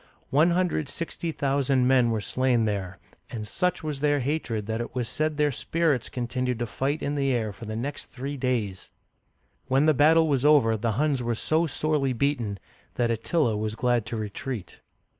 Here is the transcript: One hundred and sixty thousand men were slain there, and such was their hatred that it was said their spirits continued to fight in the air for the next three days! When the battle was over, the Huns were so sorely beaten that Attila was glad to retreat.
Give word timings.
One 0.31 0.49
hundred 0.49 0.79
and 0.79 0.89
sixty 0.89 1.31
thousand 1.31 1.87
men 1.87 2.09
were 2.09 2.21
slain 2.21 2.65
there, 2.65 2.97
and 3.29 3.47
such 3.47 3.83
was 3.83 3.99
their 3.99 4.19
hatred 4.19 4.65
that 4.65 4.81
it 4.81 4.95
was 4.95 5.07
said 5.07 5.37
their 5.37 5.51
spirits 5.51 6.09
continued 6.09 6.57
to 6.57 6.65
fight 6.65 7.03
in 7.03 7.13
the 7.13 7.31
air 7.31 7.53
for 7.53 7.65
the 7.65 7.75
next 7.75 8.05
three 8.05 8.35
days! 8.35 8.89
When 9.67 9.85
the 9.85 9.93
battle 9.93 10.27
was 10.27 10.43
over, 10.43 10.75
the 10.75 10.93
Huns 10.93 11.21
were 11.21 11.35
so 11.35 11.67
sorely 11.67 12.13
beaten 12.13 12.57
that 12.95 13.11
Attila 13.11 13.55
was 13.55 13.75
glad 13.75 14.07
to 14.07 14.17
retreat. 14.17 14.79